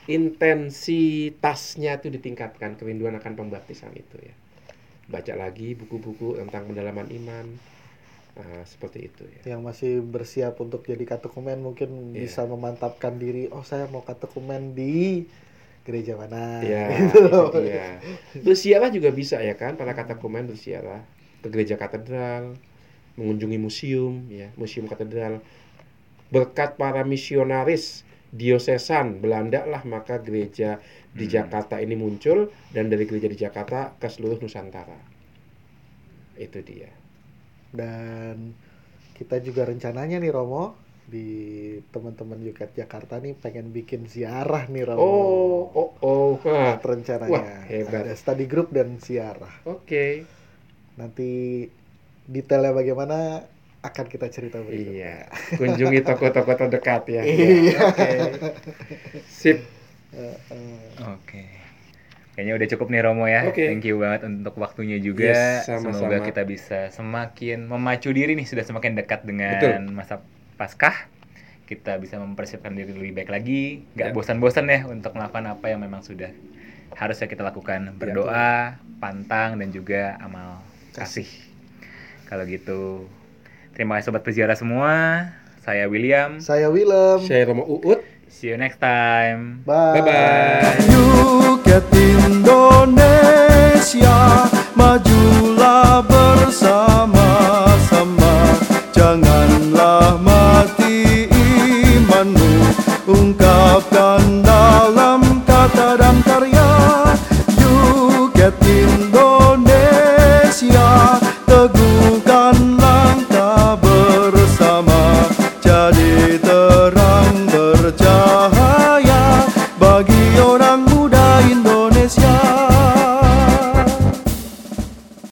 intensitasnya 0.08 2.00
itu 2.00 2.08
ditingkatkan 2.14 2.80
kerinduan 2.80 3.18
akan 3.20 3.34
pembaptisan 3.38 3.92
itu 3.98 4.18
ya 4.22 4.36
baca 5.12 5.34
lagi 5.36 5.76
buku-buku 5.76 6.40
tentang 6.40 6.72
pendalaman 6.72 7.08
iman 7.12 7.48
Nah, 8.32 8.64
seperti 8.64 9.12
itu 9.12 9.28
ya 9.28 9.54
Yang 9.54 9.62
masih 9.62 9.94
bersiap 10.00 10.56
untuk 10.64 10.88
jadi 10.88 11.04
katekumen 11.04 11.60
mungkin 11.60 12.16
Iya. 12.16 12.32
bisa 12.32 12.42
memantapkan 12.48 13.20
diri. 13.20 13.52
Oh, 13.52 13.60
saya 13.60 13.92
mau 13.92 14.08
katekumen 14.08 14.72
di 14.72 15.28
gereja 15.84 16.16
mana? 16.16 16.64
Ya, 16.64 16.88
Gitu 16.96 17.12
itu 17.12 17.28
loh. 17.28 17.52
dia. 17.52 18.00
Bersiarah 18.40 18.88
juga 18.88 19.12
bisa 19.12 19.36
ya 19.44 19.60
kan, 19.60 19.76
para 19.76 19.92
katekumen 19.92 20.48
bersiarah 20.48 21.04
ke 21.44 21.52
gereja 21.52 21.76
katedral, 21.76 22.56
mengunjungi 23.20 23.60
museum, 23.60 24.24
ya, 24.32 24.48
museum 24.56 24.88
katedral. 24.88 25.44
Berkat 26.32 26.80
para 26.80 27.04
misionaris 27.04 28.08
diosesan 28.40 29.08
Belanda 29.24 29.62
lah 29.74 29.84
maka 29.94 30.16
gereja 30.28 30.70
di 31.20 31.26
Hmm. 31.26 31.34
Jakarta 31.36 31.76
ini 31.86 31.96
muncul 32.04 32.40
dan 32.76 32.86
dari 32.92 33.06
gereja 33.10 33.28
di 33.34 33.38
Jakarta 33.46 33.80
ke 34.02 34.08
seluruh 34.16 34.40
Nusantara. 34.44 35.00
Itu 36.36 36.60
dia. 36.64 36.92
Dan 37.72 38.38
kita 39.18 39.36
juga 39.48 39.62
rencananya 39.72 40.18
nih 40.24 40.32
Romo 40.38 40.66
di 41.14 41.28
teman-teman 41.94 42.40
Yukat 42.48 42.72
Jakarta 42.80 43.16
nih 43.24 43.34
pengen 43.44 43.68
bikin 43.78 44.02
ziarah 44.14 44.64
nih 44.74 44.84
Romo. 44.90 45.18
Oh, 45.18 45.72
oh, 45.82 45.90
oh. 46.12 46.32
Hah. 46.46 46.74
rencananya 46.90 47.42
Wah, 47.42 47.50
hebat. 47.70 48.06
ada 48.06 48.14
study 48.22 48.46
group 48.52 48.68
dan 48.78 48.90
ziarah. 49.06 49.56
Oke. 49.66 50.30
Nanti 51.00 51.30
detailnya 52.34 52.72
bagaimana 52.80 53.18
akan 53.82 54.06
kita 54.06 54.30
cerita 54.30 54.62
berikutnya. 54.62 55.26
Iya. 55.26 55.58
Kunjungi 55.58 56.00
toko-toko 56.06 56.54
terdekat 56.54 57.04
ya. 57.10 57.22
Iya. 57.26 57.78
Oke. 57.90 58.10
Sip. 59.42 59.66
Eh, 60.14 60.38
eh, 60.54 61.10
Oke. 61.10 61.44
Kayaknya 62.38 62.54
udah 62.62 62.68
cukup 62.78 62.88
nih 62.94 63.02
Romo 63.02 63.26
ya. 63.26 63.42
Oke. 63.50 63.66
Thank 63.74 63.90
you 63.90 63.98
banget 63.98 64.30
untuk 64.30 64.54
waktunya 64.62 65.02
juga. 65.02 65.34
Yes, 65.34 65.66
sama-sama. 65.66 65.98
Semoga 65.98 66.18
kita 66.24 66.42
bisa 66.46 66.80
semakin 66.94 67.66
memacu 67.66 68.14
diri 68.14 68.38
nih 68.38 68.46
sudah 68.46 68.64
semakin 68.64 68.94
dekat 68.96 69.26
dengan 69.26 69.58
Betul. 69.58 69.98
masa 69.98 70.16
Paskah. 70.62 71.10
Kita 71.66 71.98
bisa 71.98 72.20
mempersiapkan 72.20 72.76
diri 72.76 72.92
lebih 72.92 73.16
baik 73.16 73.32
lagi, 73.32 73.88
nggak 73.96 74.12
bosan-bosan 74.12 74.68
ya 74.68 74.84
untuk 74.92 75.16
melakukan 75.16 75.56
apa 75.56 75.72
yang 75.72 75.80
memang 75.80 76.04
sudah 76.04 76.28
harusnya 77.00 77.32
kita 77.32 77.48
lakukan. 77.48 77.96
Berdoa, 77.96 78.76
pantang 79.00 79.56
dan 79.56 79.72
juga 79.72 80.20
amal 80.20 80.60
kasih. 80.92 81.28
Kalau 82.28 82.44
gitu, 82.44 83.08
terima 83.82 83.98
kasih 83.98 84.14
sobat 84.14 84.22
peziarah 84.22 84.54
semua. 84.54 84.94
Saya 85.66 85.90
William. 85.90 86.38
Saya 86.38 86.70
Willem. 86.70 87.26
Saya 87.26 87.50
Romo 87.50 87.66
Uut. 87.66 88.06
See 88.30 88.54
you 88.54 88.58
next 88.62 88.78
time. 88.78 89.66
Bye. 89.66 89.98
Bye-bye. 89.98 90.86
Yuket 90.86 91.90
Indonesia 92.30 93.26
Majulah 94.78 96.06